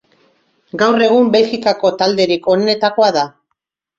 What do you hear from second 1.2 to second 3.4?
Belgikako talderik onenetakoa da.